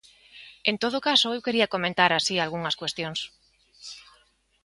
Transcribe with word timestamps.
En 0.69 0.75
todo 0.83 0.97
caso, 1.07 1.27
eu 1.35 1.41
quería 1.45 1.71
comentar 1.75 2.11
así 2.13 2.35
algunhas 2.37 2.75
cuestións. 2.81 3.19